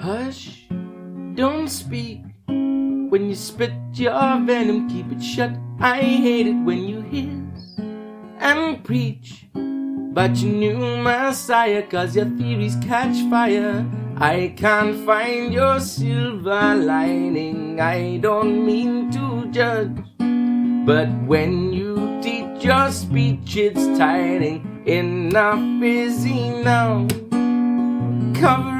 Hush, 0.00 0.66
don't 1.34 1.68
speak. 1.68 2.22
When 2.46 3.28
you 3.28 3.34
spit 3.34 3.72
your 3.92 4.40
venom, 4.46 4.88
keep 4.88 5.12
it 5.12 5.22
shut. 5.22 5.50
I 5.78 6.00
hate 6.00 6.46
it 6.46 6.54
when 6.64 6.88
you 6.88 7.02
hiss 7.02 7.78
and 8.38 8.82
preach 8.82 9.46
But 9.52 10.38
your 10.38 10.52
new 10.52 11.02
messiah, 11.02 11.82
cause 11.82 12.16
your 12.16 12.24
theories 12.24 12.76
catch 12.80 13.14
fire. 13.28 13.86
I 14.16 14.54
can't 14.56 15.04
find 15.04 15.52
your 15.52 15.78
silver 15.80 16.74
lining. 16.74 17.78
I 17.78 18.16
don't 18.16 18.64
mean 18.64 19.10
to 19.12 19.50
judge, 19.52 20.00
but 20.86 21.08
when 21.26 21.74
you 21.74 22.18
teach 22.22 22.64
your 22.64 22.90
speech, 22.90 23.54
it's 23.56 23.86
tiring. 23.98 24.82
Enough 24.86 25.82
is 25.82 26.24
enough. 26.24 27.10
Covering 28.34 28.79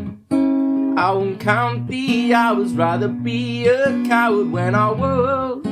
I 1.01 1.09
won't 1.13 1.39
count 1.39 1.87
the 1.87 2.31
hours, 2.31 2.73
rather 2.75 3.07
be 3.07 3.67
a 3.67 4.05
coward 4.05 4.51
when 4.51 4.75
our 4.75 4.93
worlds 4.93 5.67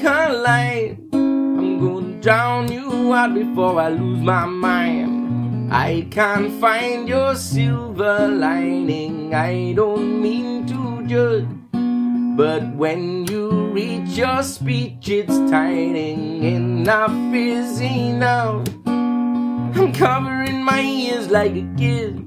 collide. 0.00 0.96
I'm 1.12 1.78
gonna 1.78 2.18
drown 2.22 2.72
you 2.72 3.12
out 3.12 3.34
before 3.34 3.78
I 3.78 3.90
lose 3.90 4.22
my 4.22 4.46
mind. 4.46 5.70
I 5.70 6.06
can't 6.10 6.58
find 6.58 7.06
your 7.06 7.34
silver 7.34 8.28
lining. 8.28 9.34
I 9.34 9.74
don't 9.74 10.22
mean 10.22 10.64
to 10.68 11.06
judge, 11.06 11.48
but 12.38 12.74
when 12.74 13.26
you 13.26 13.50
reach 13.74 14.16
your 14.16 14.42
speech, 14.42 15.06
it's 15.06 15.36
tiring. 15.50 16.42
Enough 16.44 17.34
is 17.34 17.78
enough. 17.78 18.66
I'm 18.86 19.92
covering 19.92 20.64
my 20.64 20.80
ears 20.80 21.30
like 21.30 21.56
a 21.56 21.68
kid. 21.76 22.26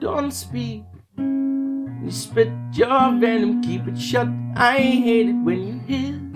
Don't 0.00 0.32
speak. 0.32 0.82
You 1.16 2.10
spit 2.10 2.48
your 2.72 3.12
venom, 3.18 3.62
keep 3.62 3.86
it 3.86 3.96
shut. 3.96 4.28
I 4.56 4.78
hate 4.78 5.28
it 5.28 5.36
when 5.44 5.66
you 5.66 5.78
hiss 5.86 6.27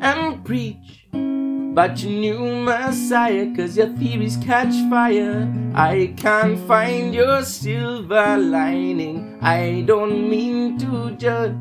and 0.00 0.44
preach 0.44 1.06
about 1.12 2.02
your 2.02 2.12
new 2.12 2.64
messiah, 2.64 3.54
cause 3.54 3.76
your 3.76 3.88
theories 3.98 4.38
catch 4.38 4.72
fire. 4.88 5.46
I 5.74 6.14
can't 6.16 6.58
find 6.66 7.14
your 7.14 7.42
silver 7.42 8.38
lining. 8.38 9.38
I 9.42 9.82
don't 9.86 10.30
mean 10.30 10.78
to 10.78 11.10
judge. 11.16 11.52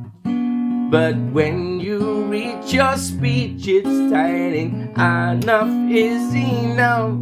But 0.89 1.17
when 1.33 1.81
you 1.81 2.23
reach 2.31 2.71
your 2.71 2.95
speech, 2.95 3.67
it's 3.67 4.11
tiring. 4.11 4.93
Enough 4.95 5.91
is 5.91 6.33
enough. 6.33 7.19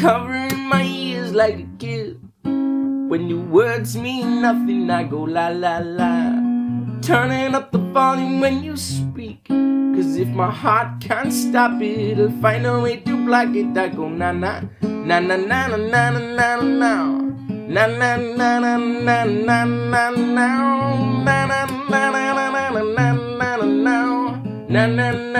Covering 0.00 0.58
my 0.70 0.84
ears 0.84 1.34
like 1.34 1.58
a 1.58 1.68
kid. 1.78 2.18
When 2.44 3.28
your 3.28 3.44
words 3.44 3.94
mean 3.94 4.40
nothing, 4.40 4.88
I 4.88 5.04
go 5.04 5.24
la 5.24 5.48
la 5.48 5.78
la. 5.84 6.32
Turning 7.02 7.54
up 7.54 7.72
the 7.72 7.78
volume 7.78 8.40
when 8.40 8.62
you 8.64 8.74
speak. 8.76 9.11
Cause 9.22 10.16
if 10.16 10.28
my 10.28 10.50
heart 10.50 11.00
can't 11.00 11.32
stop 11.32 11.80
it, 11.80 12.18
I'll 12.18 12.30
find 12.42 12.66
a 12.66 12.80
way 12.80 12.96
to 12.96 13.24
block 13.24 13.54
it. 13.54 13.76
I 13.78 13.88
go 13.88 14.08
na 14.08 14.32
na 14.32 14.62
na 14.82 15.20
na 15.20 15.36
na 15.36 15.66
na 15.68 15.76
na 15.78 16.10
na 16.10 16.56
na. 16.62 16.92
Na 17.68 17.86
na 17.86 18.16
na 18.16 18.58
na 18.58 18.76
na 18.76 19.24
na 19.24 19.24
na 19.24 19.64
na 19.64 20.04
na 20.34 20.46
na 21.22 21.36
na 21.90 22.10
na 22.10 22.70
na 22.70 22.72
na 22.82 23.56
na 23.84 23.96
na 24.68 24.86
na 24.86 25.12
na 25.12 25.31